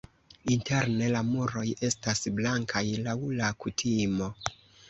[0.53, 4.33] Interne la muroj estas blankaj laŭ la kutimo.